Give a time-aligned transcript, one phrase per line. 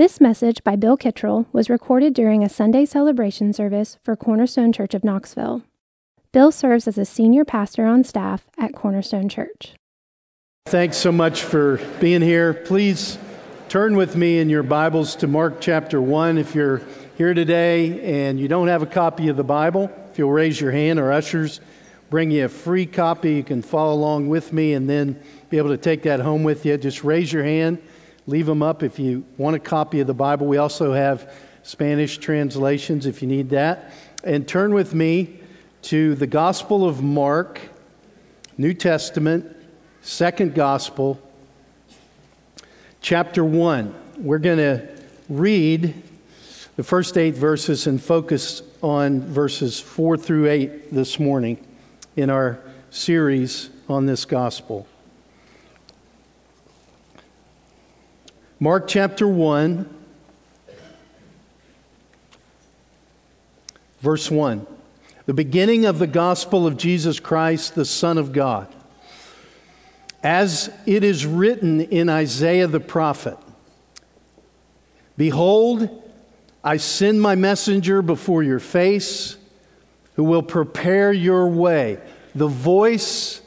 [0.00, 4.94] This message by Bill Kittrell was recorded during a Sunday celebration service for Cornerstone Church
[4.94, 5.62] of Knoxville.
[6.32, 9.74] Bill serves as a senior pastor on staff at Cornerstone Church.
[10.64, 12.54] Thanks so much for being here.
[12.54, 13.18] Please
[13.68, 16.38] turn with me in your Bibles to Mark chapter 1.
[16.38, 16.80] If you're
[17.18, 20.70] here today and you don't have a copy of the Bible, if you'll raise your
[20.70, 21.60] hand, our ushers
[22.08, 23.34] bring you a free copy.
[23.34, 26.64] You can follow along with me and then be able to take that home with
[26.64, 26.78] you.
[26.78, 27.82] Just raise your hand
[28.30, 30.46] leave them up if you want a copy of the Bible.
[30.46, 31.32] We also have
[31.64, 33.92] Spanish translations if you need that.
[34.22, 35.40] And turn with me
[35.82, 37.60] to the Gospel of Mark,
[38.56, 39.56] New Testament,
[40.02, 41.20] second Gospel,
[43.00, 43.94] chapter 1.
[44.18, 44.88] We're going to
[45.28, 46.00] read
[46.76, 51.66] the first eight verses and focus on verses 4 through 8 this morning
[52.14, 52.60] in our
[52.90, 54.86] series on this Gospel.
[58.62, 59.88] Mark chapter 1,
[64.02, 64.66] verse 1.
[65.24, 68.68] The beginning of the gospel of Jesus Christ, the Son of God.
[70.22, 73.38] As it is written in Isaiah the prophet
[75.16, 75.88] Behold,
[76.62, 79.38] I send my messenger before your face
[80.16, 81.96] who will prepare your way.
[82.34, 83.40] The voice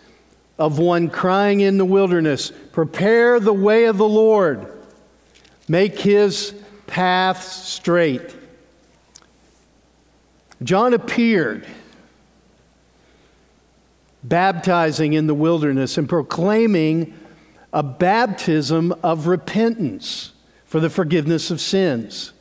[0.57, 4.71] of one crying in the wilderness, Prepare the way of the Lord
[5.67, 6.53] make his
[6.87, 8.35] path straight.
[10.61, 11.65] John appeared
[14.23, 17.13] baptizing in the wilderness and proclaiming
[17.73, 20.31] a baptism of repentance
[20.65, 22.31] for the forgiveness of sins.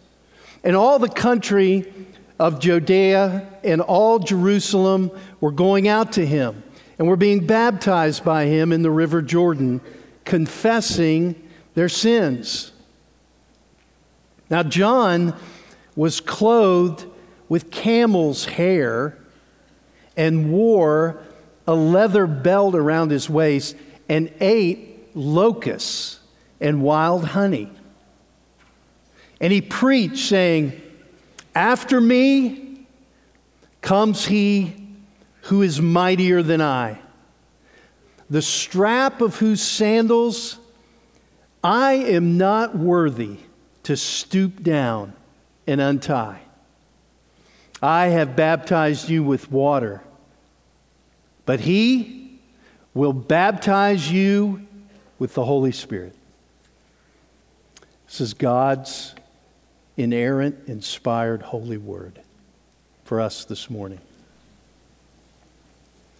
[0.62, 1.93] And all the country
[2.39, 6.62] of Judea and all Jerusalem were going out to him
[6.98, 9.81] and were being baptized by him in the river Jordan,
[10.25, 12.72] confessing their sins.
[14.51, 15.35] Now, John
[15.97, 17.07] was clothed
[17.48, 19.19] with camel's hair
[20.17, 21.22] and wore
[21.66, 23.77] a leather belt around his waist
[24.09, 26.21] and ate locusts
[26.61, 27.71] and wild honey.
[29.41, 30.81] And he preached, saying,
[31.55, 32.87] After me
[33.81, 34.75] comes he
[35.43, 37.00] who is mightier than I,
[38.31, 40.59] the strap of whose sandals
[41.62, 43.39] I am not worthy
[43.84, 45.12] to stoop down
[45.66, 46.41] and untie.
[47.82, 50.03] I have baptized you with water,
[51.47, 52.38] but he
[52.94, 54.66] will baptize you
[55.19, 56.15] with the Holy Spirit.
[58.06, 59.15] This is God's
[59.97, 62.21] inerrant, inspired, holy word
[63.04, 64.00] for us this morning.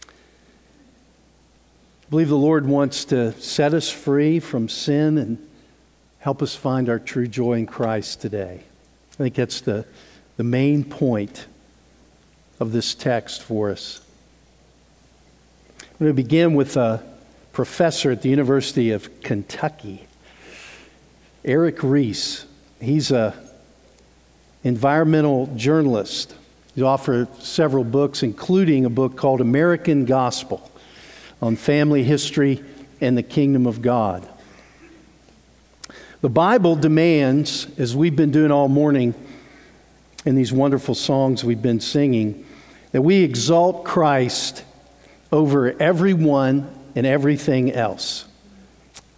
[0.07, 0.11] I
[2.11, 5.49] believe the Lord wants to set us free from sin and
[6.23, 8.63] help us find our true joy in Christ today.
[9.13, 9.85] I think that's the,
[10.37, 11.47] the main point
[12.61, 14.01] of this text for us.
[15.81, 17.03] I'm going to begin with a
[17.53, 20.07] professor at the University of Kentucky,
[21.45, 22.47] Erik Reece.
[22.81, 23.35] He's a
[24.63, 26.37] environmental journalist.
[26.77, 30.71] He's authored several books, including a book called American Gospel
[31.43, 32.63] on family history
[33.01, 34.29] and the kingdom of God.
[36.23, 39.13] The Bible demands, as we've been doing all morning
[40.25, 42.47] in these wonderful songs we've been singing,
[42.93, 44.63] that we exalt Christ
[45.33, 48.25] over everyone and everything else.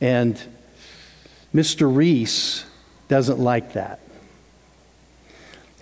[0.01, 0.41] And
[1.55, 1.95] Mr.
[1.95, 2.65] Reece
[3.09, 4.01] doesn't like that.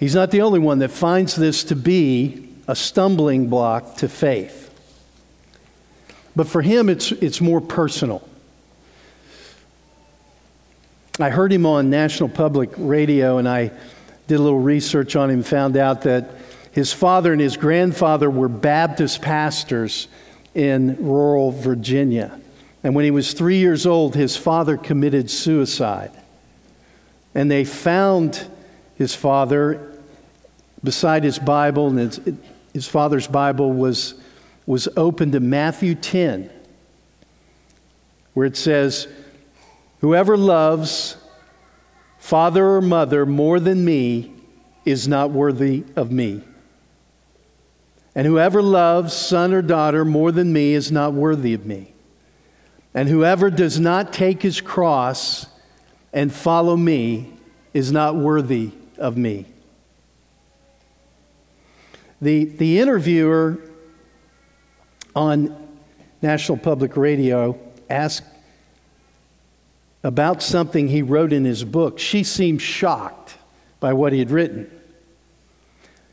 [0.01, 4.75] He's not the only one that finds this to be a stumbling block to faith.
[6.35, 8.29] But for him, it's, it's more personal.
[11.21, 13.71] I heard him on National Public Radio, and I
[14.29, 16.31] did a little research on him, found out that
[16.71, 20.09] his father and his grandfather were Baptist pastors
[20.55, 22.41] in rural Virginia.
[22.83, 26.13] And when he was three years old, his father committed suicide.
[27.35, 28.47] And they found
[28.97, 29.93] his father
[30.83, 32.21] beside his Bible, and his,
[32.73, 34.15] his father's Bible was,
[34.65, 36.49] was open to Matthew 10,
[38.33, 39.09] where it says,
[40.03, 41.17] Whoever loves
[42.19, 44.33] father or mother more than me
[44.85, 46.43] is not worthy of me.
[48.13, 51.95] And whoever loves son or daughter more than me is not worthy of me.
[52.93, 55.47] And whoever does not take his cross
[56.13, 57.33] and follow me
[57.73, 59.47] is not worthy of me.
[62.21, 63.61] The, the interviewer
[65.15, 65.57] on
[66.21, 67.57] National Public Radio
[67.89, 68.25] asked
[70.05, 73.37] about something he wrote in his book, she seemed shocked
[73.81, 74.71] by what he had written.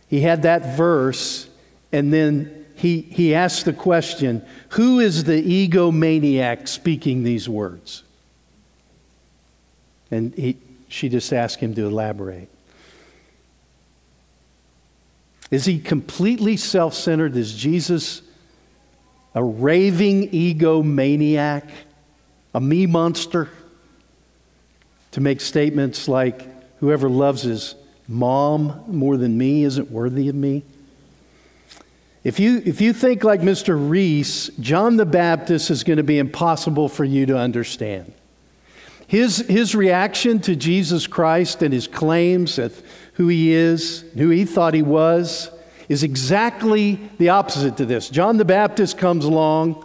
[0.08, 1.48] He had that verse,
[1.92, 8.04] and then he, he asked the question Who is the egomaniac speaking these words?
[10.12, 10.58] And he,
[10.88, 12.50] she just asked him to elaborate.
[15.52, 17.36] Is he completely self centered?
[17.36, 18.22] Is Jesus
[19.36, 21.70] a raving egomaniac,
[22.54, 23.50] a me monster?
[25.12, 26.48] To make statements like,
[26.80, 27.76] whoever loves his
[28.08, 30.64] mom more than me isn't worthy of me?
[32.24, 33.90] If you, if you think like Mr.
[33.90, 38.14] Reece, John the Baptist is going to be impossible for you to understand.
[39.08, 42.80] His, his reaction to Jesus Christ and his claims of
[43.14, 45.50] who he is, who he thought he was,
[45.88, 48.10] is exactly the opposite to this.
[48.10, 49.84] John the Baptist comes along,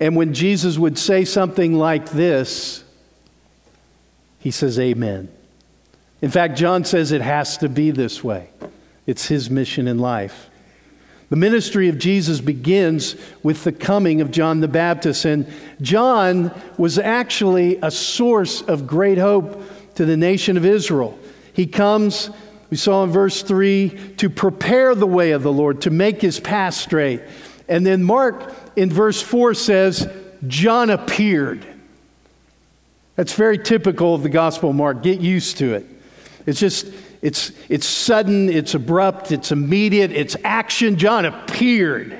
[0.00, 2.84] and when Jesus would say something like this,
[4.38, 5.28] he says, Amen.
[6.20, 8.50] In fact, John says it has to be this way.
[9.06, 10.50] It's his mission in life.
[11.30, 15.46] The ministry of Jesus begins with the coming of John the Baptist, and
[15.80, 19.62] John was actually a source of great hope
[19.96, 21.18] to the nation of Israel.
[21.52, 22.30] He comes,
[22.70, 26.40] we saw in verse 3, to prepare the way of the Lord, to make his
[26.40, 27.20] path straight.
[27.68, 30.10] And then Mark in verse 4 says,
[30.46, 31.66] John appeared.
[33.18, 35.02] That's very typical of the Gospel of Mark.
[35.02, 35.84] Get used to it.
[36.46, 36.86] It's just,
[37.20, 40.96] it's, it's sudden, it's abrupt, it's immediate, it's action.
[40.96, 42.12] John appeared.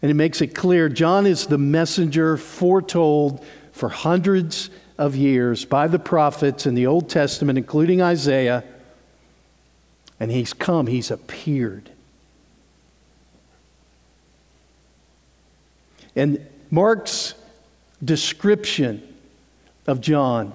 [0.00, 5.88] And it makes it clear John is the messenger foretold for hundreds of years by
[5.88, 8.62] the prophets in the Old Testament, including Isaiah.
[10.20, 11.90] And he's come, he's appeared.
[16.14, 17.34] And Mark's
[18.04, 19.00] description
[19.86, 20.52] of John.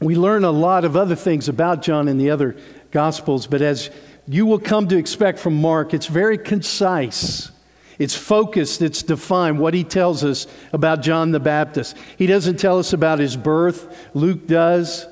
[0.00, 2.56] We learn a lot of other things about John in the other
[2.92, 3.90] Gospels, but as
[4.26, 7.50] you will come to expect from Mark, it's very concise.
[7.98, 11.94] It's focused, it's defined what he tells us about John the Baptist.
[12.16, 15.06] He doesn't tell us about his birth, Luke does.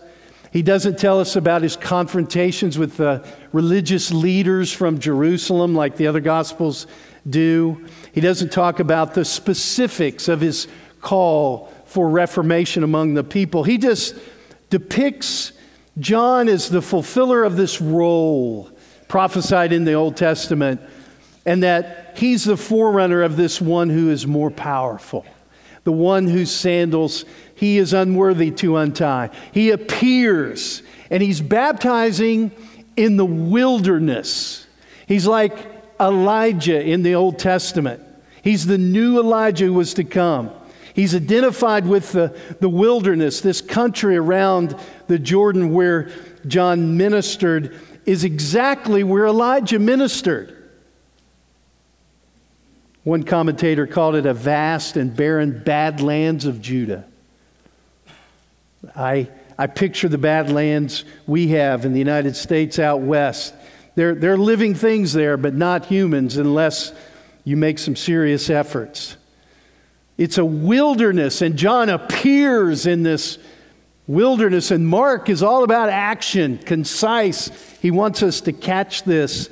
[0.50, 6.06] He doesn't tell us about his confrontations with the religious leaders from Jerusalem like the
[6.06, 6.86] other Gospels
[7.28, 7.86] do.
[8.14, 10.68] He doesn't talk about the specifics of his
[11.00, 13.64] call for reformation among the people.
[13.64, 14.14] He just
[14.70, 15.50] depicts
[15.98, 18.70] John as the fulfiller of this role
[19.08, 20.80] prophesied in the Old Testament,
[21.44, 25.26] and that he's the forerunner of this one who is more powerful,
[25.82, 27.24] the one whose sandals
[27.56, 29.30] he is unworthy to untie.
[29.50, 32.52] He appears and he's baptizing
[32.96, 34.68] in the wilderness.
[35.08, 35.73] He's like
[36.04, 38.02] Elijah in the Old Testament.
[38.42, 40.50] He's the new Elijah who was to come.
[40.94, 44.76] He's identified with the, the wilderness, this country around
[45.08, 46.10] the Jordan where
[46.46, 50.70] John ministered, is exactly where Elijah ministered.
[53.02, 57.04] One commentator called it a vast and barren badlands of Judah.
[58.94, 59.28] I,
[59.58, 63.54] I picture the badlands we have in the United States out west.
[63.94, 66.92] There are living things there, but not humans unless
[67.44, 69.16] you make some serious efforts.
[70.18, 73.38] It's a wilderness, and John appears in this
[74.06, 77.48] wilderness, and Mark is all about action, concise.
[77.80, 79.48] He wants us to catch this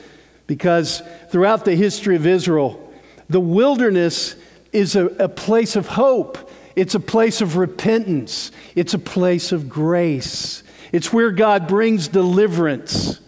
[0.46, 2.92] because throughout the history of Israel,
[3.28, 4.36] the wilderness
[4.72, 6.50] is a, a place of hope.
[6.76, 8.50] It's a place of repentance.
[8.74, 10.62] It's a place of grace.
[10.92, 13.20] It's where God brings deliverance.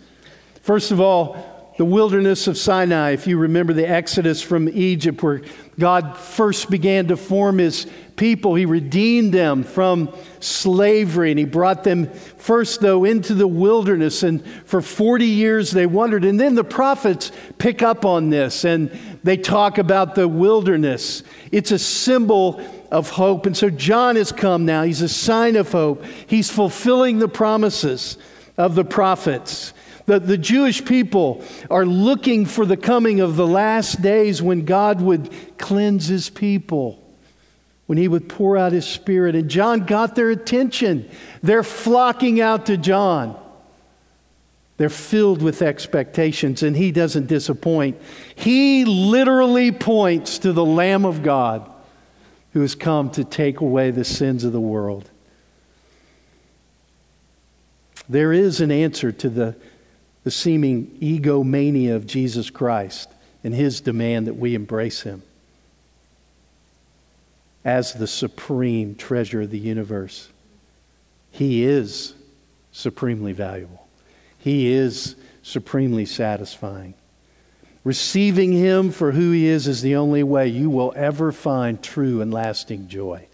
[0.65, 5.43] First of all, the wilderness of Sinai, if you remember the Exodus from Egypt, where
[5.79, 11.85] God first began to form his people, he redeemed them from slavery and he brought
[11.85, 14.23] them first, though, into the wilderness.
[14.23, 16.25] And for 40 years they wandered.
[16.25, 18.91] And then the prophets pick up on this and
[19.23, 21.25] they talk about the wilderness.
[21.53, 23.45] It's a symbol of hope.
[23.45, 24.85] And so John has come now.
[24.85, 26.07] He's a sign of hope.
[26.27, 28.17] He's fulfilling the promises
[28.57, 29.74] of the prophets.
[30.07, 35.01] The, the Jewish people are looking for the coming of the last days when God
[35.01, 37.03] would cleanse his people,
[37.87, 39.35] when he would pour out his spirit.
[39.35, 41.09] And John got their attention.
[41.43, 43.41] They're flocking out to John.
[44.77, 48.01] They're filled with expectations, and he doesn't disappoint.
[48.35, 51.71] He literally points to the Lamb of God
[52.53, 55.11] who has come to take away the sins of the world.
[58.09, 59.57] There is an answer to the
[60.25, 63.11] the seeming egomania of Jesus Christ
[63.45, 65.23] and his demand that we embrace him.
[67.65, 70.29] as the supreme treasure of the universe.
[71.31, 72.15] He is
[72.73, 73.89] supremely valuable.
[74.39, 76.95] He is supremely satisfying.
[77.85, 82.21] Receiving Him for who He is is the only way you will ever find true
[82.21, 83.27] and lasting joy.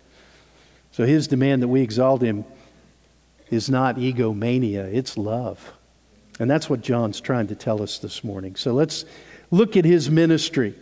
[0.93, 2.45] So His demand that we exalt Him
[3.51, 5.73] is not egomania, it's love.
[6.41, 8.57] And that's what John's trying to tell us this morning.
[8.57, 9.05] So let's
[9.53, 10.75] look at His ministry.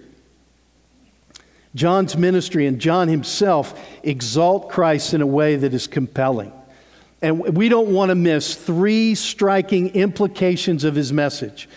[1.75, 6.53] John's ministry and John himself exalt Christ in a way that is compelling.
[7.21, 11.69] And we don't want to miss three striking implications of his message.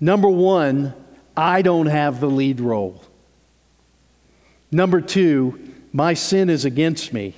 [0.00, 0.94] Number one,
[1.36, 3.02] I don't have the lead role.
[4.70, 7.34] Number two, my sin is against me.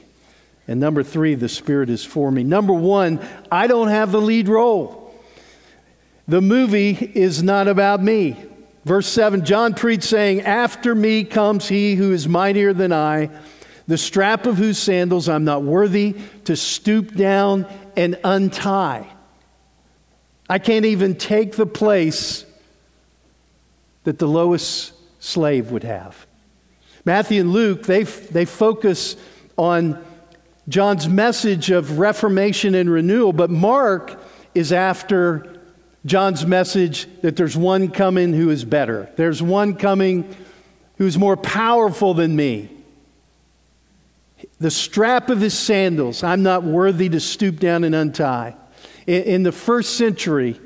[0.67, 2.45] And number three, the Spirit is for me.
[2.45, 5.00] Number one, I don't have the lead role.
[6.31, 8.37] The movie is not about me.
[8.85, 13.31] Verse 7 John preached, saying, After me comes he who is mightier than I,
[13.89, 19.09] the strap of whose sandals I'm not worthy to stoop down and untie.
[20.49, 22.47] I can't even take the place
[24.05, 26.29] that the lowest slave would have.
[27.05, 29.17] Matthew and Luke, they, they focus
[29.59, 30.01] on
[30.69, 34.17] John's message of reformation and renewal, but Mark
[34.55, 35.57] is after
[36.07, 39.11] John's message that there's one coming who is better.
[39.17, 40.35] There's one coming
[40.97, 42.71] who's more powerful than me.
[44.59, 48.55] The strap of his sandals, I'm not worthy to stoop down and untie.
[49.07, 50.59] In, in the first century,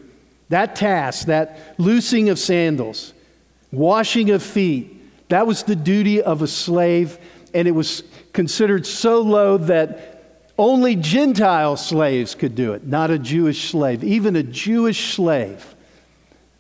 [0.48, 3.12] that task, that loosing of sandals,
[3.72, 7.18] washing of feet, that was the duty of a slave,
[7.52, 10.13] and it was considered so low that
[10.58, 14.04] only Gentile slaves could do it, not a Jewish slave.
[14.04, 15.74] Even a Jewish slave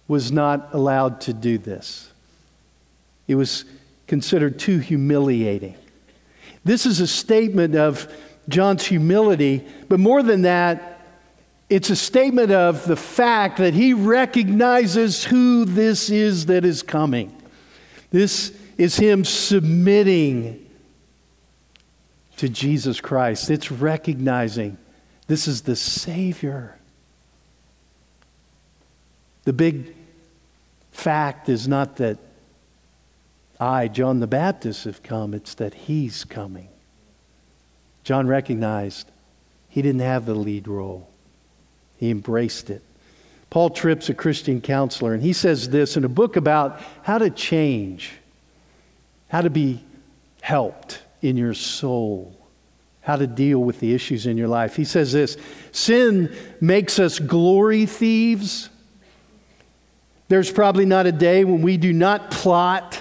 [0.08, 2.10] was not allowed to do this.
[3.28, 3.64] It was
[4.06, 5.76] considered too humiliating.
[6.64, 8.12] This is a statement of
[8.48, 11.00] John's humility, but more than that,
[11.70, 17.34] it's a statement of the fact that he recognizes who this is that is coming.
[18.10, 20.63] This is him submitting
[22.36, 23.50] to Jesus Christ.
[23.50, 24.78] It's recognizing
[25.26, 26.76] this is the Savior.
[29.44, 29.94] The big
[30.92, 32.18] fact is not that
[33.60, 36.68] I, John the Baptist, have come, it's that He's coming.
[38.04, 39.10] John recognized
[39.68, 41.08] he didn't have the lead role,
[41.96, 42.82] he embraced it.
[43.50, 47.30] Paul Tripp's a Christian counselor, and he says this in a book about how to
[47.30, 48.12] change,
[49.28, 49.82] how to be
[50.42, 52.36] helped in your soul,
[53.00, 54.76] how to deal with the issues in your life.
[54.76, 55.38] He says this
[55.72, 58.68] Sin makes us glory thieves.
[60.28, 63.00] There's probably not a day when we do not plot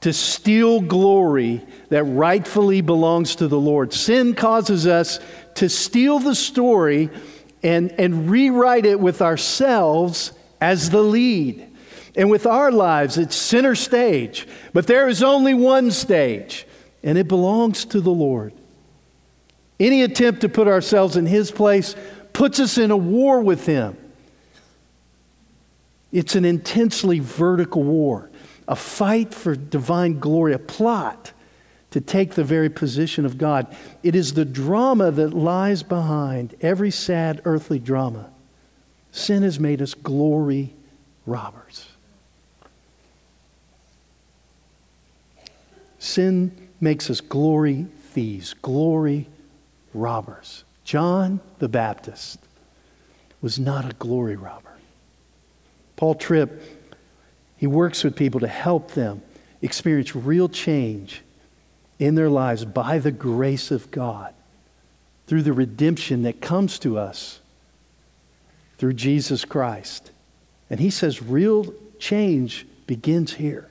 [0.00, 3.92] to steal glory that rightfully belongs to the Lord.
[3.92, 5.20] Sin causes us
[5.54, 7.10] to steal the story
[7.62, 11.68] and, and rewrite it with ourselves as the lead.
[12.16, 14.48] And with our lives, it's center stage.
[14.72, 16.66] But there is only one stage
[17.02, 18.52] and it belongs to the Lord.
[19.80, 21.96] Any attempt to put ourselves in His place
[22.32, 23.96] puts us in a war with Him.
[26.12, 28.30] It's an intensely vertical war,
[28.68, 31.32] a fight for divine glory, a plot
[31.90, 33.74] to take the very position of God.
[34.02, 38.30] It is the drama that lies behind every sad earthly drama.
[39.10, 40.74] Sin has made us glory
[41.26, 41.88] robbers.
[45.98, 49.28] Sin makes us glory thieves, glory
[49.94, 50.64] robbers.
[50.84, 52.38] John the Baptist
[53.40, 54.72] was not a glory robber.
[55.96, 56.60] Paul Tripp,
[57.56, 59.22] he works with people to help them
[59.62, 61.22] experience real change
[61.98, 64.34] in their lives by the grace of God
[65.28, 67.40] through the redemption that comes to us
[68.78, 70.10] through Jesus Christ.
[70.68, 73.70] And he says real change begins here.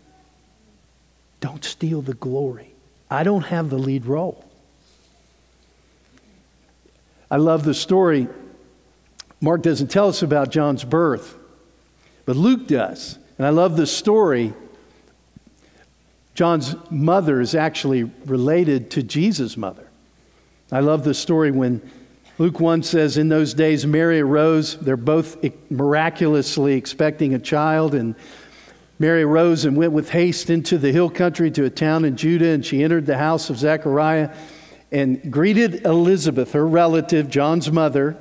[1.42, 2.71] Don't steal the glory.
[3.12, 4.50] I don't have the lead role.
[7.30, 8.30] I love the story.
[9.42, 11.36] Mark doesn't tell us about John's birth,
[12.26, 13.18] but Luke does.
[13.38, 14.54] And I love the story.
[16.36, 19.88] John's mother is actually related to Jesus' mother.
[20.72, 21.82] I love the story when
[22.38, 24.78] Luke 1 says, In those days, Mary arose.
[24.78, 25.38] They're both
[25.70, 28.16] miraculously expecting a child, and
[29.02, 32.50] Mary rose and went with haste into the hill country to a town in Judah,
[32.50, 34.34] and she entered the house of Zechariah
[34.92, 38.16] and greeted Elizabeth, her relative, John's mother.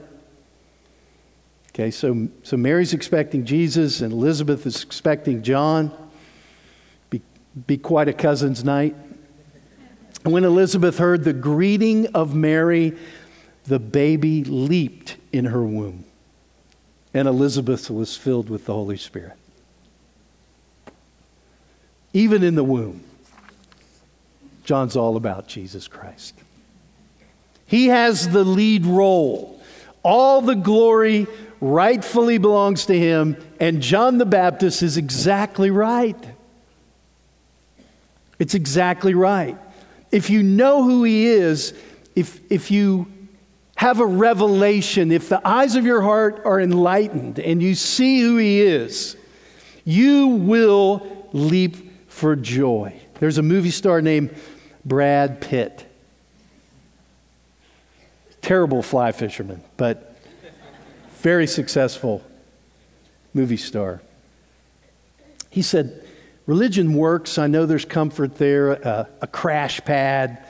[1.69, 5.93] Okay, so, so Mary's expecting Jesus, and Elizabeth is expecting John.
[7.11, 7.21] Be,
[7.67, 8.97] be quite a cousin's night.
[10.23, 12.97] When Elizabeth heard the greeting of Mary,
[13.67, 16.07] the baby leaped in her womb,
[17.13, 19.40] and Elizabeth was filled with the Holy Spirit.
[22.13, 23.03] Even in the womb,
[24.65, 26.35] John's all about Jesus Christ.
[27.67, 29.63] He has the lead role.
[30.03, 31.27] All the glory
[31.61, 36.17] rightfully belongs to him, and John the Baptist is exactly right.
[38.39, 39.59] It's exactly right.
[40.11, 41.75] If you know who he is,
[42.17, 43.07] if, if you
[43.77, 48.37] have a revelation, if the eyes of your heart are enlightened and you see who
[48.37, 49.17] he is,
[49.85, 53.01] you will leap for joy.
[53.21, 54.35] There's a movie star named
[54.85, 55.87] Brad Pitt.
[58.43, 60.19] Terrible fly fisherman, but
[61.21, 62.23] very successful
[63.33, 64.03] movie star.
[65.51, 66.07] He said,
[66.47, 67.39] Religion works.
[67.39, 70.45] I know there's comfort there, a, a crash pad.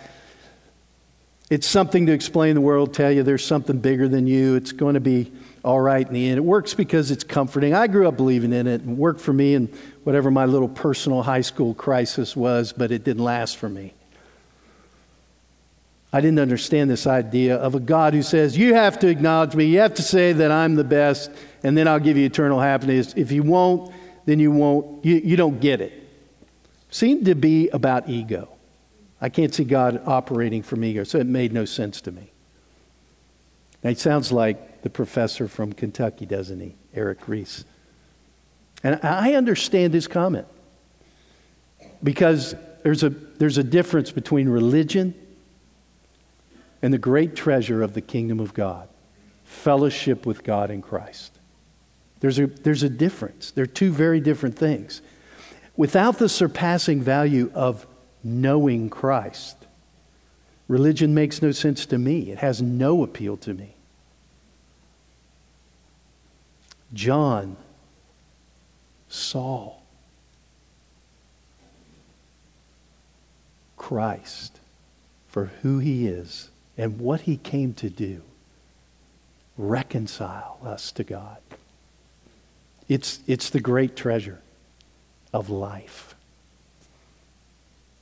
[1.51, 4.55] It's something to explain the world, tell you there's something bigger than you.
[4.55, 5.31] It's going to be
[5.63, 6.39] all right in the end.
[6.39, 7.75] It works because it's comforting.
[7.75, 9.69] I grew up believing in it and worked for me and
[10.11, 13.95] whatever my little personal high school crisis was, but it didn't last for me.
[16.13, 19.67] I didn't understand this idea of a God who says, You have to acknowledge me,
[19.67, 21.31] you have to say that I'm the best,
[21.63, 23.15] and then I'll give you eternal happiness.
[23.17, 25.93] If you won't, then you won't, you, you don't get it.
[26.91, 28.49] Seemed to be about ego.
[29.21, 32.33] I can't see God operating from ego, so it made no sense to me.
[33.85, 36.75] Now, he sounds like the professor from Kentucky, doesn't he?
[36.95, 37.65] Erik Reece.
[38.83, 40.47] And I understand his comment
[42.03, 45.15] because there's a, there's a difference between religion
[46.83, 48.89] and the great treasure of the kingdom of God
[49.45, 51.37] fellowship with God in Christ.
[52.21, 53.51] There's a, there's a difference.
[53.51, 55.03] They're two very different things.
[55.77, 57.87] Without the surpassing value of
[58.23, 59.57] knowing Christ,
[60.69, 62.31] religion makes no sense to me.
[62.31, 63.75] It has no appeal to me.
[66.93, 67.57] John
[69.11, 69.75] saw
[73.77, 74.61] Christ
[75.29, 78.23] for who he is and what he came to do
[79.59, 81.39] reconcile us to God.
[82.89, 84.41] It's, it's the great treasure
[85.33, 86.15] of life.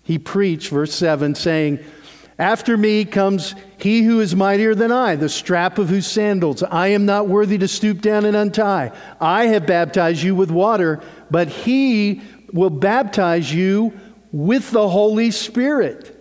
[0.05, 1.81] He preached, verse 7, saying,
[2.39, 6.89] After me comes he who is mightier than I, the strap of whose sandals I
[6.89, 8.93] am not worthy to stoop down and untie.
[9.21, 12.23] I have baptized you with water, but he
[12.53, 13.99] will baptize you
[14.31, 16.15] with the Holy Spirit.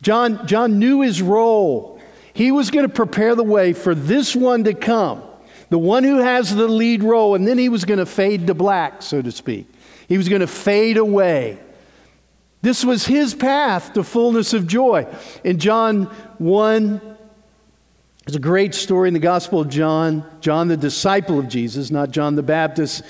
[0.00, 2.00] John, John knew his role.
[2.32, 5.22] He was going to prepare the way for this one to come,
[5.70, 8.54] the one who has the lead role, and then he was going to fade to
[8.54, 9.66] black, so to speak.
[10.06, 11.58] He was going to fade away.
[12.66, 15.06] This was his path to fullness of joy.
[15.44, 16.06] In John
[16.38, 17.00] 1,
[18.24, 20.28] there's a great story in the Gospel of John.
[20.40, 23.04] John, the disciple of Jesus, not John the Baptist,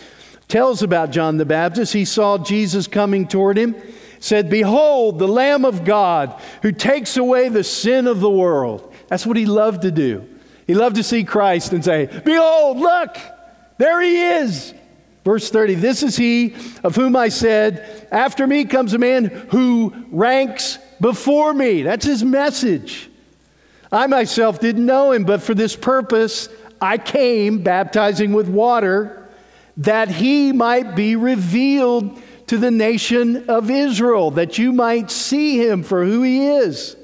[0.46, 1.94] tells about John the Baptist.
[1.94, 3.74] He saw Jesus coming toward him
[4.18, 8.92] said, Behold, the Lamb of God who takes away the sin of the world.
[9.08, 10.28] That's what he loved to do.
[10.66, 13.16] He loved to see Christ and say, Behold, look,
[13.78, 14.74] there he is.
[15.26, 19.92] Verse 30 This is he of whom I said, After me comes a man who
[20.12, 21.82] ranks before me.
[21.82, 23.10] That's his message.
[23.90, 26.48] I myself didn't know him, but for this purpose
[26.80, 29.28] I came baptizing with water
[29.78, 35.82] that he might be revealed to the nation of Israel, that you might see him
[35.82, 36.94] for who he is.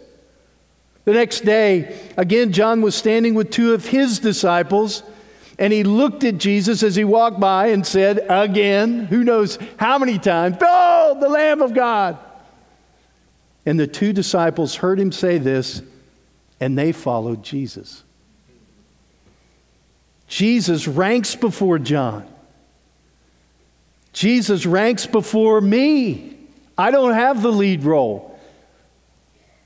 [1.07, 5.03] The next day, again, John was standing with two of his disciples,
[5.59, 9.99] and he looked at Jesus as he walked by and said, Again, who knows how
[9.99, 12.19] many times, Behold, the Lamb of God.
[13.65, 15.83] And the two disciples heard him say this,
[16.61, 18.03] and they followed Jesus.
[20.27, 22.27] Jesus ranks before John.
[24.13, 26.37] Jesus ranks before me.
[26.77, 28.39] I don't have the lead role.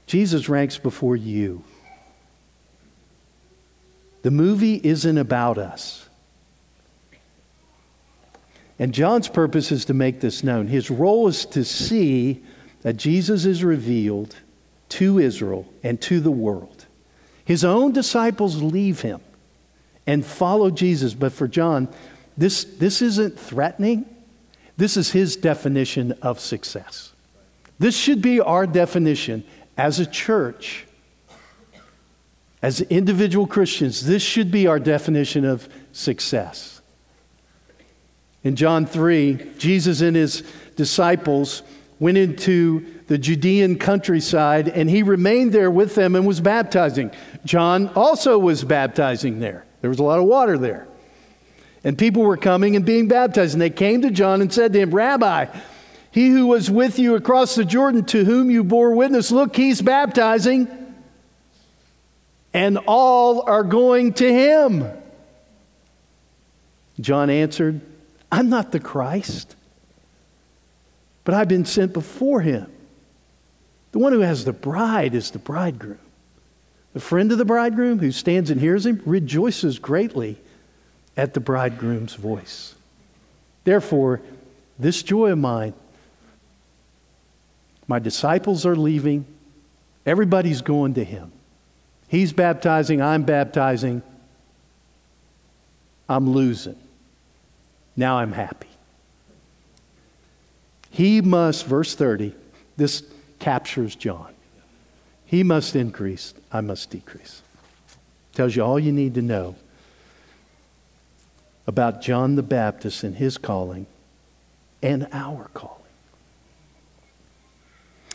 [0.07, 1.62] Jesus ranks before you.
[4.26, 6.08] The movie isn't about us.
[8.76, 10.66] And John's purpose is to make this known.
[10.66, 12.42] His role is to see
[12.82, 14.34] that Jesus is revealed
[14.88, 16.86] to Israel and to the world.
[17.44, 19.20] His own disciples leave him
[20.08, 21.14] and follow Jesus.
[21.14, 21.86] But for John,
[22.36, 24.12] this, this isn't threatening.
[24.76, 27.12] This is his definition of success.
[27.78, 29.44] This should be our definition
[29.78, 30.84] as a church,
[32.66, 34.05] as individual Christians.
[34.05, 36.83] This should be our definition of success.
[38.42, 40.42] In John 3, Jesus and his
[40.74, 41.62] disciples
[42.00, 47.12] went into the Judean countryside, and he remained there with them and was baptizing.
[47.44, 49.64] John also was baptizing there.
[49.81, 50.88] There was a lot of water there.
[51.85, 53.52] And people were coming and being baptized.
[53.52, 55.46] And they came to John and said to him, Rabbi,
[56.11, 59.81] he who was with you across the Jordan, to whom you bore witness, look, he's
[59.81, 60.66] baptizing,
[62.57, 64.90] and all are going to him.
[66.99, 67.83] John answered,
[68.33, 69.55] I'm not the Christ,
[71.25, 72.73] but I've been sent before him.
[73.92, 75.99] The one who has the bride is the bridegroom.
[76.95, 80.38] The friend of the bridegroom who stands and hears him rejoices greatly
[81.14, 82.75] at the bridegroom's voice.
[83.64, 84.23] Therefore,
[84.79, 85.75] this joy of mine,
[87.87, 89.27] my disciples are leaving,
[90.07, 91.33] everybody's going to him.
[92.09, 94.03] He's baptizing, I'm baptizing,
[96.09, 96.79] I'm losing.
[97.97, 98.69] Now I'm happy.
[100.90, 102.35] He must, verse 30,
[102.77, 103.03] this
[103.38, 104.33] captures John.
[105.25, 107.42] He must increase, I must decrease.
[108.35, 109.57] Tells you all you need to know
[111.66, 113.87] about John the Baptist and his calling
[114.83, 115.77] and our calling.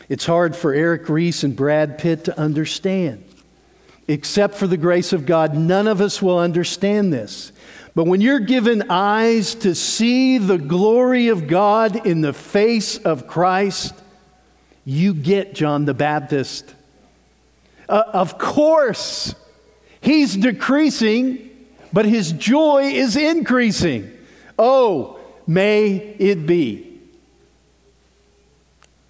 [0.08, 3.24] It's hard for Erik Reece and Brad Pitt to understand.
[4.12, 7.50] Except for the grace of God, none of us will understand this.
[7.94, 13.26] But when you're given eyes to see the glory of God in the face of
[13.26, 13.94] Christ,
[14.84, 16.74] you get John the Baptist.
[17.88, 19.34] Uh, of course,
[20.02, 21.48] he's decreasing,
[21.90, 24.12] but his joy is increasing.
[24.58, 27.00] Oh, may it be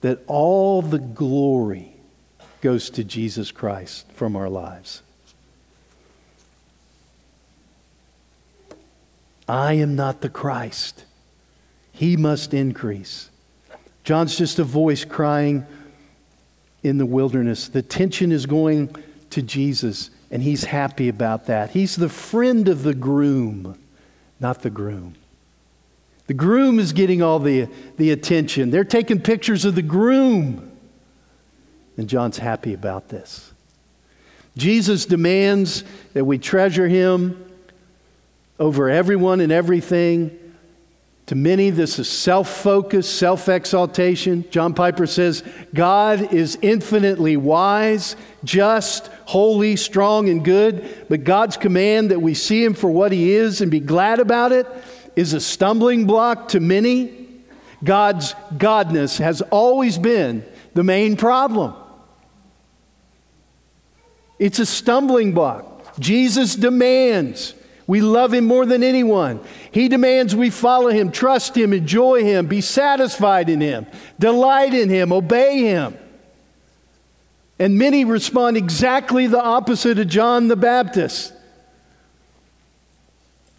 [0.03, 1.92] that all the glory
[2.63, 5.03] goes to Jesus Christ from our lives.
[9.49, 11.05] I am not the Christ.
[11.91, 13.29] He must increase.
[14.05, 15.67] John's just a voice crying
[16.83, 17.69] in the wilderness.
[17.69, 18.95] The tension is going
[19.31, 21.71] to Jesus, and he's happy about that.
[21.71, 23.79] He's the friend of the groom,
[24.39, 25.17] not the groom.
[26.29, 28.71] The groom is getting all the, the attention.
[28.71, 30.72] They're taking pictures of the groom.
[31.97, 33.53] And John's happy about this.
[34.57, 37.43] Jesus demands that we treasure him
[38.59, 40.39] over everyone and everything.
[41.27, 44.45] To many, this is self focused, self exaltation.
[44.51, 51.07] John Piper says, God is infinitely wise, just, holy, strong, and good.
[51.09, 54.53] But God's command that we see Him for what He is and be glad about
[54.53, 54.67] it
[55.17, 57.29] is a stumbling block to many.
[57.83, 61.75] God's godness has always been the main problem.
[64.43, 65.95] It's a stumbling block.
[66.01, 67.55] Jesus demands
[67.87, 69.39] we love him more than anyone.
[69.71, 73.87] He demands we follow him, trust him, enjoy him, be satisfied in him,
[74.19, 75.97] delight in him, obey him.
[77.61, 81.33] And many respond exactly the opposite of John the Baptist.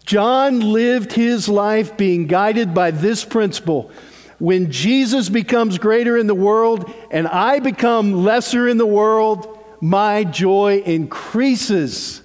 [0.04, 3.90] John lived his life being guided by this principle.
[4.38, 9.53] When Jesus becomes greater in the world and I become lesser in the world,
[9.84, 12.22] my joy increases.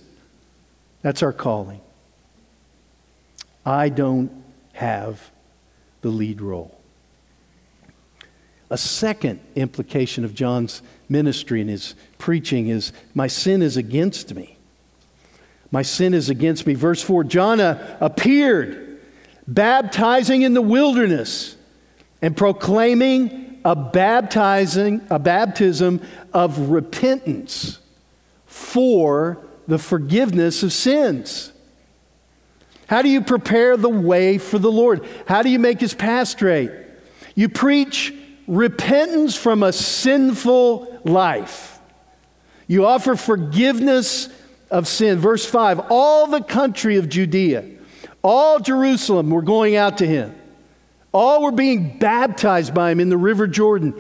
[1.02, 1.82] That's our calling.
[3.66, 4.32] I don't
[4.72, 5.30] have
[6.00, 6.80] the lead role.
[8.70, 14.58] A second implication of John's ministry and his preaching is my sin is against me.
[15.70, 16.76] My sin is against me.
[16.76, 19.02] Verse 4 John appeared,
[19.50, 21.58] baptizing in the wilderness
[22.22, 26.02] and proclaiming a baptizing a baptism
[26.34, 27.80] of repentance
[28.46, 31.52] for the forgiveness of sins.
[32.88, 35.06] How do you prepare the way for the Lord?
[35.28, 36.72] How do you make his path straight?
[37.36, 38.14] You preach
[38.48, 41.80] repentance from a sinful life.
[42.68, 44.30] You offer forgiveness
[44.72, 45.20] of sin.
[45.20, 47.66] Verse 5 All the country of Judea,
[48.24, 50.39] all Jerusalem were going out to him.
[51.12, 54.00] All were being baptized by him in the river Jordan.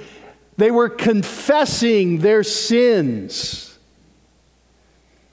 [0.57, 3.77] They were confessing their sins.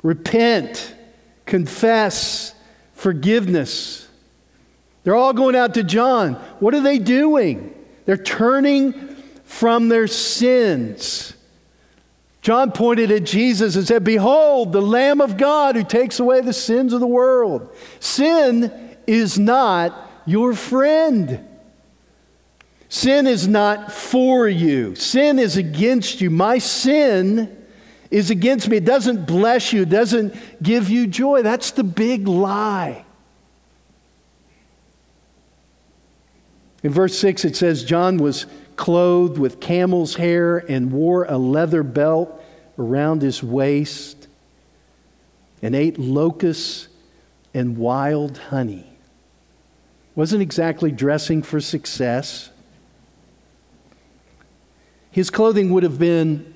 [0.03, 0.95] Repent,
[1.45, 2.55] confess,
[2.95, 4.09] forgiveness.
[5.03, 6.35] They're all going out to John.
[6.61, 7.75] What are they doing?
[8.07, 11.35] They're turning from their sins.
[12.41, 16.53] John pointed at Jesus and said, Behold, the Lamb of God who takes away the
[16.53, 17.75] sins of the world.
[17.99, 21.46] Sin is not your friend.
[22.89, 24.95] Sin is not for you.
[24.95, 26.31] Sin is against you.
[26.31, 27.57] My sin
[28.11, 28.77] is against me.
[28.77, 31.43] It doesn't bless you, it doesn't give you joy.
[31.43, 33.05] That's the big lie.
[36.83, 38.47] In verse 6, it says John was
[38.77, 42.41] clothed with camel's hair and wore a leather belt
[42.79, 44.29] around his waist
[45.63, 46.89] and ate locusts
[47.55, 48.87] and wild honey.
[50.15, 52.51] Wasn't exactly dressing for success.
[55.17, 56.53] His clothing would have been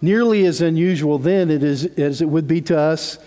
[0.00, 3.20] nearly as unusual then as it would be to us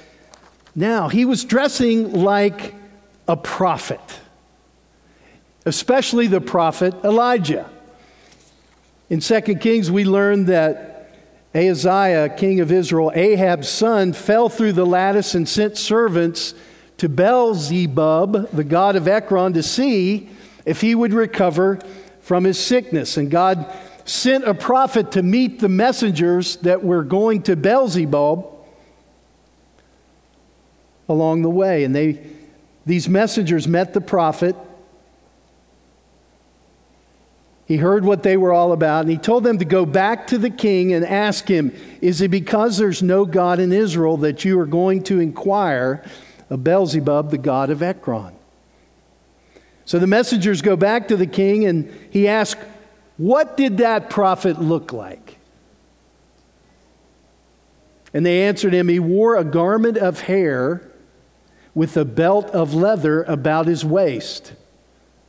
[0.75, 1.07] now.
[1.07, 2.75] He was dressing like
[3.29, 4.01] a prophet,
[5.65, 7.69] especially the prophet Elijah.
[9.09, 11.13] In 2 Kings, we learn that
[11.55, 16.53] Ahaziah, king of Israel, Ahab's son, fell through the lattice and sent servants
[16.97, 20.27] to Beelzebub, the god of Ekron, to see
[20.65, 21.79] if he would recover
[22.19, 23.15] from his sickness.
[23.15, 23.73] And God
[24.07, 28.53] sent a prophet to meet the messengers that were going to Beelzebub
[31.07, 31.83] along the way.
[31.83, 32.25] And they,
[32.85, 34.55] these messengers met the prophet
[37.67, 40.37] he heard what they were all about, and he told them to go back to
[40.37, 44.57] the king and ask him, Is it because there's no God in Israel that you
[44.61, 46.01] are going to inquire
[46.49, 48.33] of Beelzebub, the god of Ekron?
[49.83, 52.61] So the messengers go back to the king, and he asks,
[53.17, 55.37] What did that prophet look like?
[58.13, 60.81] And they answered him, He wore a garment of hair
[61.75, 64.53] with a belt of leather about his waist.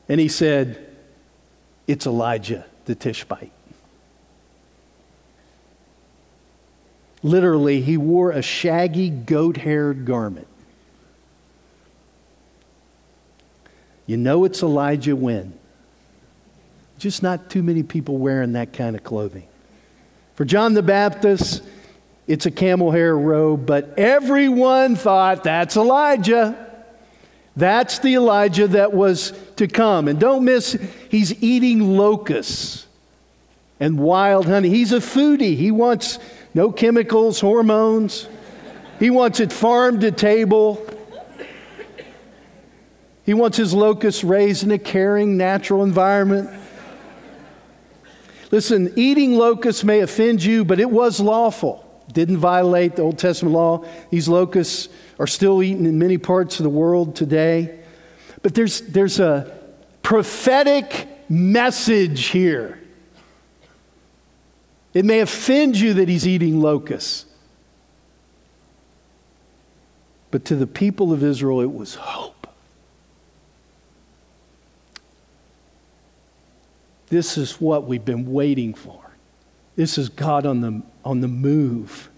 [0.08, 0.88] And he said,
[1.88, 3.50] it's Elijah the Tishbite.
[7.22, 10.46] Literally, he wore a shaggy goat haired garment.
[14.06, 15.58] You know it's Elijah when?
[16.98, 19.46] Just not too many people wearing that kind of clothing.
[20.34, 21.62] For John the Baptist,
[22.26, 26.66] it's a camel hair robe, but everyone thought that's Elijah.
[27.56, 30.08] That's the Elijah that was to come.
[30.08, 30.76] And don't miss,
[31.08, 32.86] he's eating locusts
[33.80, 34.68] and wild honey.
[34.68, 35.56] He's a foodie.
[35.56, 36.18] He wants
[36.52, 38.28] no chemicals, hormones.
[38.98, 40.84] He wants it farm to table.
[43.24, 46.50] He wants his locusts raised in a caring, natural environment.
[48.50, 51.84] Listen, eating locusts may offend you, but it was lawful.
[52.12, 53.84] Didn't violate the Old Testament law.
[54.10, 57.80] These locusts are still eaten in many parts of the world today.
[58.42, 59.54] But there's, there's a
[60.02, 62.80] prophetic message here.
[64.94, 67.26] It may offend you that he's eating locusts.
[70.30, 72.37] But to the people of Israel, it was hope.
[77.08, 79.00] This is what we've been waiting for.
[79.76, 82.10] This is God on the, on the move.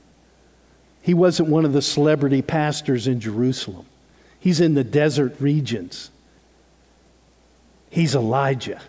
[1.02, 3.86] He wasn't one of the celebrity pastors in Jerusalem,
[4.38, 6.10] he's in the desert regions.
[7.92, 8.80] He's Elijah.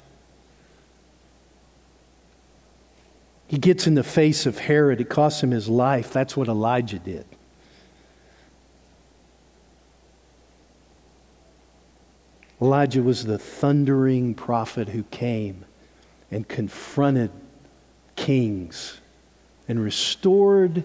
[3.48, 5.02] He gets in the face of Herod.
[5.02, 6.14] It costs him his life.
[6.14, 7.26] That's what Elijah did.
[12.62, 15.66] Elijah was the thundering prophet who came
[16.32, 17.32] and confronted
[18.16, 19.00] kings
[19.68, 20.84] and restored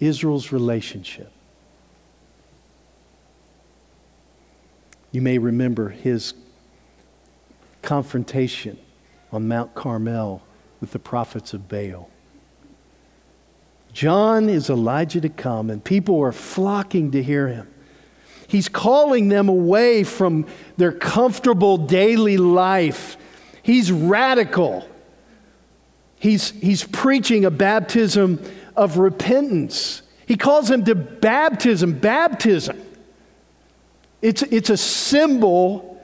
[0.00, 1.30] Israel's relationship.
[5.12, 6.34] You may remember his
[7.82, 8.78] confrontation
[9.30, 10.42] on Mount Carmel
[10.80, 12.10] with the prophets of Baal.
[13.92, 17.68] John is Elijah to come, and people are flocking to hear him.
[18.48, 20.46] He's calling them away from
[20.76, 23.16] their comfortable daily life.
[23.64, 24.86] He's radical.
[26.16, 28.40] He's, he's preaching a baptism
[28.76, 30.02] of repentance.
[30.26, 31.98] He calls them to baptism.
[31.98, 32.80] Baptism.
[34.20, 35.98] It's, it's a symbol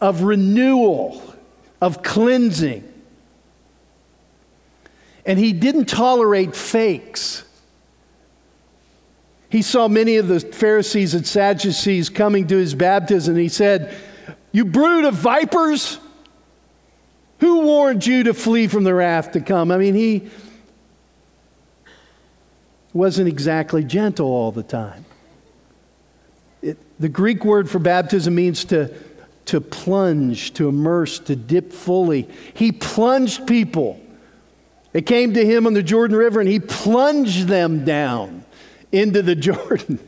[0.00, 1.22] of renewal,
[1.80, 2.82] of cleansing.
[5.24, 7.44] And he didn't tolerate fakes.
[9.50, 13.94] He saw many of the Pharisees and Sadducees coming to his baptism, and he said,
[14.50, 16.00] You brood of vipers,
[17.44, 19.70] who warned you to flee from the wrath to come?
[19.70, 20.30] I mean, he
[22.94, 25.04] wasn't exactly gentle all the time.
[26.62, 28.94] It, the Greek word for baptism means to,
[29.44, 32.26] to plunge, to immerse, to dip fully.
[32.54, 34.00] He plunged people.
[34.92, 38.42] They came to him on the Jordan River and he plunged them down
[38.90, 39.98] into the Jordan.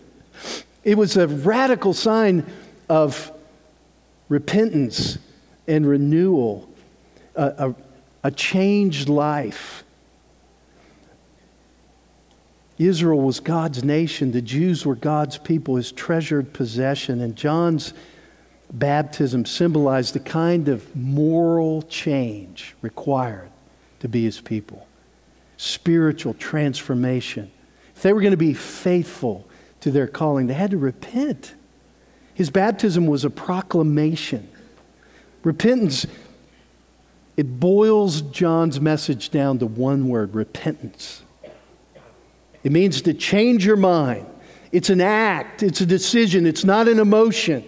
[0.85, 2.51] It was a radical sign
[2.89, 3.31] of
[4.31, 5.19] repentance
[5.69, 6.67] and renewal,
[7.37, 7.75] a, a,
[8.25, 9.85] a changed life.
[12.79, 17.21] Israel was God's nation, the Jews were God's people, his treasured possession.
[17.21, 17.95] And John's
[18.73, 23.51] baptism symbolized the kind of moral change required
[24.01, 24.87] to be his people
[25.59, 27.51] spiritual transformation.
[27.95, 29.47] If they were going to be faithful
[29.81, 31.55] to their calling, they had to repent.
[32.35, 34.49] His baptism was a proclamation.
[35.43, 36.07] Repentance,
[37.37, 41.23] it boils John's message down to one word repentance.
[42.63, 44.27] It means to change your mind.
[44.73, 47.65] It's an act, it's a decision, it's not an emotion.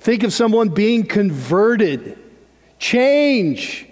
[0.00, 2.18] Think of someone being converted.
[2.78, 3.86] Change.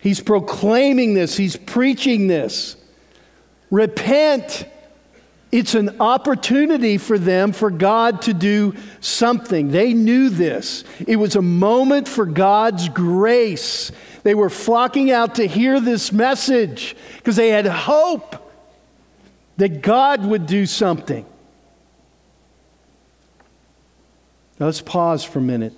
[0.00, 2.76] He's proclaiming this, he's preaching this.
[3.70, 4.66] Repent.
[5.54, 9.70] It's an opportunity for them, for God to do something.
[9.70, 10.82] They knew this.
[11.06, 13.92] It was a moment for God's grace.
[14.24, 18.34] They were flocking out to hear this message because they had hope
[19.56, 21.24] that God would do something.
[24.58, 25.74] Now let's pause for a minute.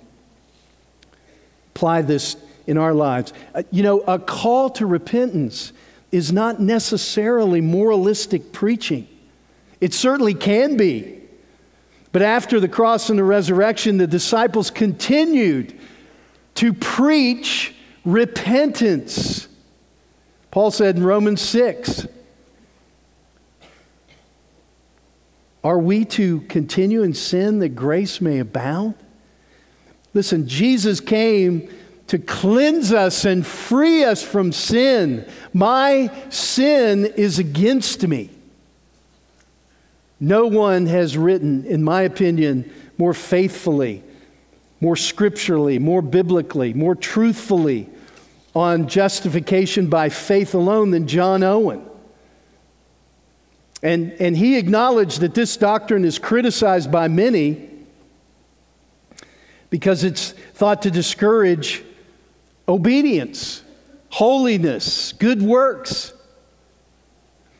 [1.75, 2.35] Apply this
[2.65, 3.31] in our lives.
[3.53, 5.71] Uh, you know, a call to repentance
[6.11, 9.07] is not necessarily moralistic preaching.
[9.79, 11.21] It certainly can be.
[12.11, 15.77] But after the cross and the resurrection, the disciples continued
[16.55, 19.47] to preach repentance.
[20.49, 22.07] Paul said in Romans 6
[25.63, 28.95] Are we to continue in sin that grace may abound?
[30.13, 31.69] Listen, Jesus came
[32.07, 35.29] to cleanse us and free us from sin.
[35.53, 38.29] My sin is against me.
[40.19, 44.03] No one has written, in my opinion, more faithfully,
[44.81, 47.89] more scripturally, more biblically, more truthfully
[48.55, 51.85] on justification by faith alone than John Owen.
[53.83, 57.69] And, and he acknowledged that this doctrine is criticized by many
[59.69, 61.83] because it's thought to discourage
[62.67, 63.63] obedience,
[64.09, 66.13] holiness, good works.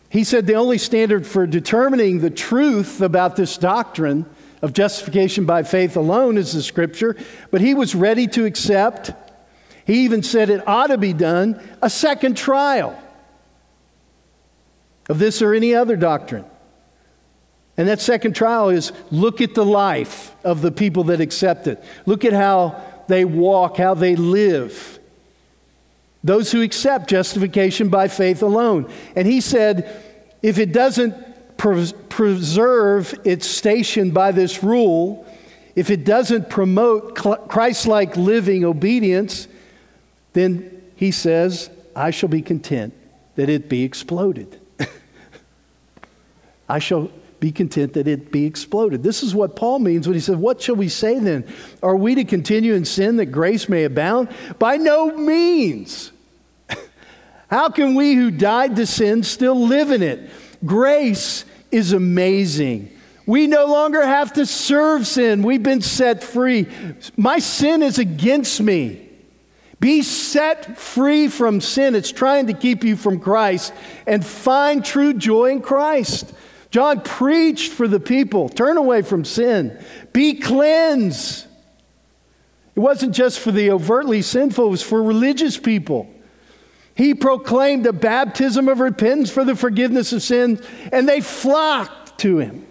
[0.09, 4.25] He said the only standard for determining the truth about this doctrine
[4.61, 7.15] of justification by faith alone is the scripture,
[7.51, 9.11] but he was ready to accept.
[9.85, 12.97] He even said it ought to be done a second trial
[15.09, 16.45] of this or any other doctrine.
[17.77, 21.83] And that second trial is look at the life of the people that accept it.
[22.05, 24.96] Look at how they walk, how they live.
[26.27, 28.91] Those who accept justification by faith alone.
[29.15, 30.03] And he said,
[30.41, 31.15] if it doesn't
[31.55, 35.25] pres- preserve its station by this rule,
[35.77, 39.47] if it doesn't promote Christ like living obedience,
[40.33, 42.93] then he says, I shall be content
[43.35, 44.59] that it be exploded.
[46.67, 47.09] I shall
[47.39, 49.01] be content that it be exploded.
[49.01, 51.47] This is what Paul means when he says, What shall we say then?
[51.81, 54.27] Are we to continue in sin that grace may abound?
[54.59, 56.11] By no means.
[57.49, 60.29] How can we who died to sin still live in it?
[60.65, 62.91] Grace is amazing.
[63.25, 65.43] We no longer have to serve sin.
[65.43, 66.67] We've been set free.
[67.15, 69.07] My sin is against me.
[69.79, 71.93] Be set free from sin.
[71.93, 73.73] It's trying to keep you from Christ
[74.07, 76.33] and find true joy in Christ.
[76.71, 79.77] John preached for the people turn away from sin,
[80.13, 81.45] be cleansed.
[82.75, 86.09] It wasn't just for the overtly sinful, it was for religious people.
[86.97, 92.39] He proclaimed a baptism of repentance for the forgiveness of sins, and they flocked to
[92.39, 92.65] him.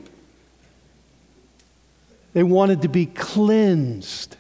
[2.33, 4.37] They wanted to be cleansed.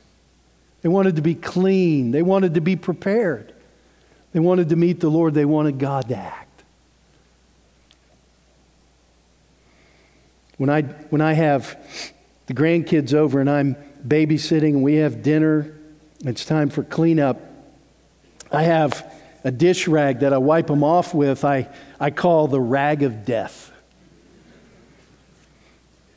[0.83, 2.11] They wanted to be clean.
[2.11, 3.55] They wanted to be prepared.
[4.33, 5.35] They wanted to meet the Lord.
[5.35, 6.65] They wanted God to act.
[10.57, 11.79] When I, when I have
[12.47, 15.73] the grandkids over and I'm babysitting and we have dinner,
[16.25, 17.41] it's time for cleanup.
[18.51, 19.13] I have
[19.47, 21.69] a dish rag that I wipe them off with, I,
[22.01, 23.71] I call the rag of death.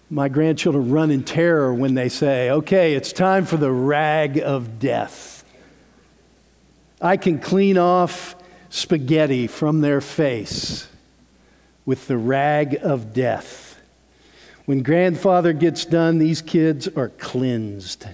[0.10, 4.80] My grandchildren run in terror when they say, okay, it's time for the rag of
[4.80, 5.44] death.
[7.00, 8.36] I can clean off
[8.72, 10.88] spaghetti from their face
[11.86, 13.80] with the rag of death.
[14.66, 18.08] When grandfather gets done, these kids are cleansed.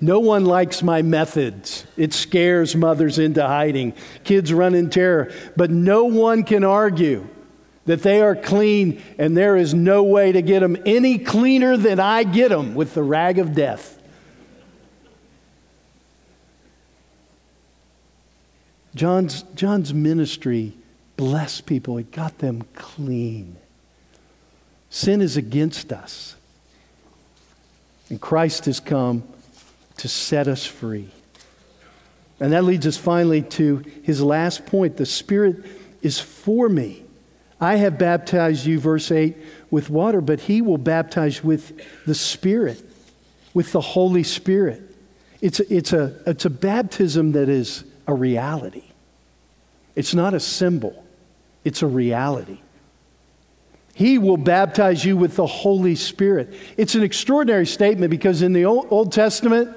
[0.00, 1.84] No one likes my methods.
[1.96, 3.92] It scares mothers into hiding.
[4.24, 5.30] Kids run in terror.
[5.56, 7.28] But no one can argue
[7.84, 12.00] that they are clean, and there is no way to get them any cleaner than
[12.00, 13.98] I get them with the rag of death.
[18.94, 20.74] John's, John's ministry
[21.16, 23.56] blessed people, it got them clean.
[24.88, 26.34] Sin is against us.
[28.08, 29.22] And Christ has come
[30.00, 31.10] to set us free.
[32.40, 35.64] And that leads us finally to his last point the Spirit
[36.02, 37.04] is for me.
[37.60, 39.36] I have baptized you, verse 8,
[39.70, 42.82] with water, but he will baptize with the Spirit,
[43.52, 44.82] with the Holy Spirit.
[45.42, 48.84] It's a, it's a, it's a baptism that is a reality.
[49.94, 51.04] It's not a symbol,
[51.64, 52.60] it's a reality.
[53.92, 56.54] He will baptize you with the Holy Spirit.
[56.78, 59.76] It's an extraordinary statement because in the Old, Old Testament,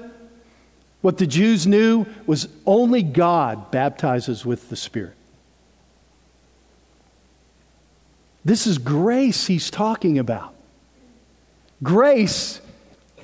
[1.04, 5.12] what the Jews knew was only God baptizes with the Spirit.
[8.42, 10.54] This is grace he's talking about.
[11.82, 12.62] Grace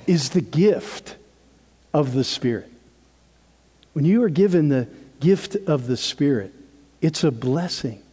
[0.05, 1.15] is the gift
[1.91, 2.71] of the Spirit.
[3.93, 4.87] When you are given the
[5.19, 6.53] gift of the Spirit,
[7.01, 8.03] it's a blessing.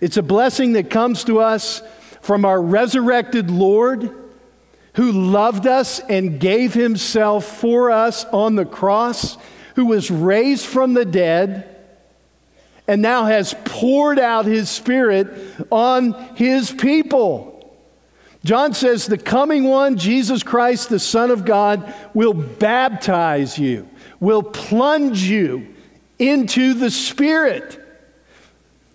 [0.00, 1.80] It's a blessing that comes to us
[2.22, 4.12] from our resurrected Lord
[4.96, 9.38] who loved us and gave himself for us on the cross,
[9.74, 11.76] who was raised from the dead
[12.88, 15.28] and now has poured out his Spirit
[15.70, 17.52] on his people.
[18.44, 23.88] John says, The coming one, Jesus Christ, the Son of God, will baptize you,
[24.20, 25.74] will plunge you
[26.18, 27.82] into the Spirit.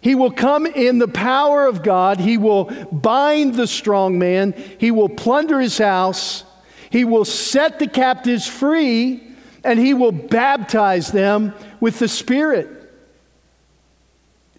[0.02, 2.20] He will come in the power of God.
[2.20, 4.54] He will bind the strong man.
[4.80, 6.44] He will plunder his house.
[6.90, 9.24] He will set the captives free,
[9.64, 12.68] and he will baptize them with the Spirit.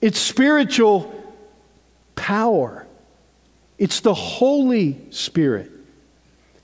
[0.00, 1.12] It's spiritual
[2.14, 2.86] power,
[3.78, 5.70] it's the Holy Spirit.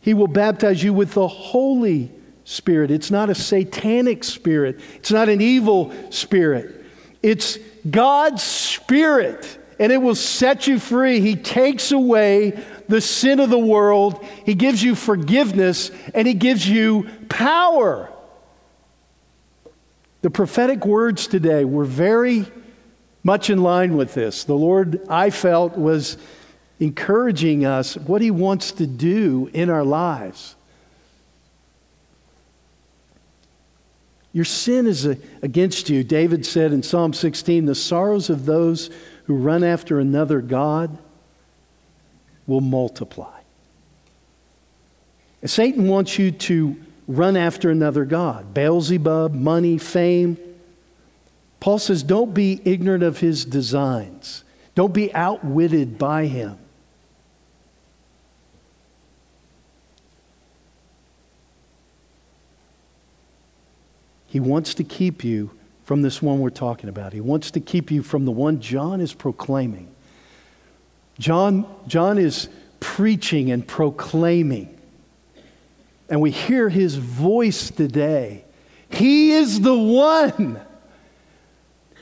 [0.00, 2.10] He will baptize you with the Holy
[2.44, 2.90] Spirit.
[2.90, 6.77] It's not a satanic spirit, it's not an evil spirit.
[7.22, 7.58] It's
[7.88, 11.20] God's Spirit, and it will set you free.
[11.20, 16.68] He takes away the sin of the world, He gives you forgiveness, and He gives
[16.68, 18.10] you power.
[20.22, 22.46] The prophetic words today were very
[23.22, 24.44] much in line with this.
[24.44, 26.16] The Lord, I felt, was
[26.80, 30.56] encouraging us what He wants to do in our lives.
[34.32, 36.04] Your sin is against you.
[36.04, 38.90] David said in Psalm 16, the sorrows of those
[39.24, 40.98] who run after another God
[42.46, 43.40] will multiply.
[45.40, 46.76] And Satan wants you to
[47.06, 50.36] run after another God Beelzebub, money, fame.
[51.60, 56.58] Paul says, don't be ignorant of his designs, don't be outwitted by him.
[64.28, 65.50] He wants to keep you
[65.84, 67.12] from this one we're talking about.
[67.12, 69.88] He wants to keep you from the one John is proclaiming.
[71.18, 72.48] John, John is
[72.78, 74.78] preaching and proclaiming.
[76.08, 78.44] And we hear his voice today.
[78.90, 80.60] He is the one.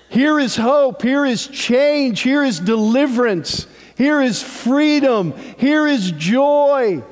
[0.09, 1.03] Here is hope.
[1.03, 2.21] Here is change.
[2.21, 3.67] Here is deliverance.
[3.97, 5.33] Here is freedom.
[5.59, 7.03] Here is joy.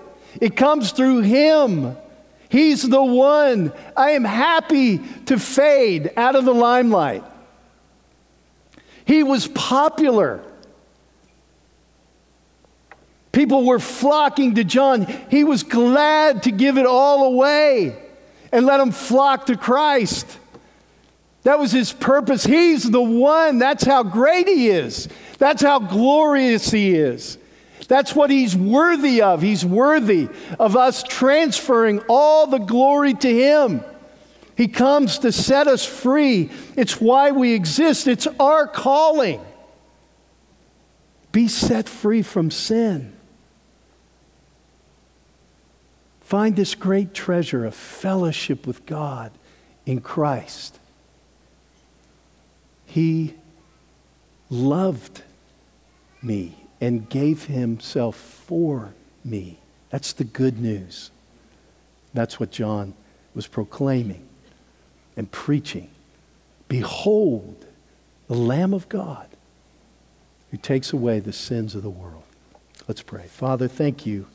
[0.41, 1.97] It comes through him.
[2.55, 3.72] He's the one.
[3.96, 7.24] I am happy to fade out of the limelight.
[9.05, 10.40] He was popular.
[13.32, 15.05] People were flocking to John.
[15.32, 18.00] He was glad to give it all away
[18.52, 20.38] and let them flock to Christ.
[21.42, 22.44] That was his purpose.
[22.44, 23.59] He's the one.
[23.59, 25.09] That's how great he is.
[25.38, 27.36] That's how glorious he is.
[27.87, 29.43] That's what he's worthy of.
[29.43, 30.28] He's worthy
[30.59, 33.85] of us transferring all the glory to him.
[34.57, 36.51] He comes to set us free.
[36.76, 39.41] It's why we exist, it's our calling.
[41.32, 43.12] Be set free from sin.
[46.20, 49.32] Find this great treasure of fellowship with God
[49.85, 50.78] in Christ.
[52.87, 53.35] He
[54.49, 55.22] loved
[56.22, 58.93] me and gave himself for
[59.24, 59.57] me.
[59.89, 61.11] That's the good news.
[62.12, 62.93] That's what John
[63.35, 64.28] was proclaiming
[65.16, 65.89] and preaching.
[66.68, 67.64] Behold,
[68.28, 69.28] the Lamb of God
[70.51, 72.22] who takes away the sins of the world.
[72.87, 73.28] Let's pray.
[73.28, 74.26] Father, thank you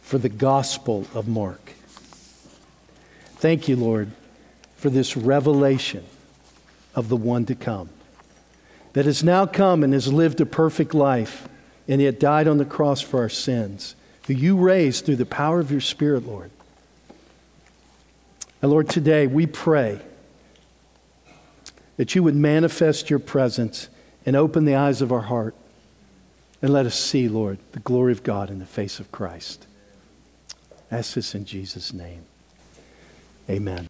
[0.00, 1.72] for the gospel of Mark.
[3.38, 4.12] Thank you, Lord,
[4.76, 6.04] for this revelation
[6.94, 7.90] of the one to come
[8.92, 11.48] that has now come and has lived a perfect life
[11.88, 13.94] and yet died on the cross for our sins,
[14.26, 16.50] who you raised through the power of your Spirit, Lord.
[18.62, 20.00] And Lord, today we pray
[21.96, 23.88] that you would manifest your presence
[24.24, 25.54] and open the eyes of our heart
[26.62, 29.66] and let us see, Lord, the glory of God in the face of Christ.
[30.90, 32.24] ask this in Jesus' name.
[33.48, 33.89] Amen.